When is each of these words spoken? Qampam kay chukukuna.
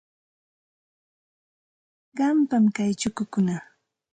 Qampam 2.17 2.65
kay 2.75 2.91
chukukuna. 2.99 3.55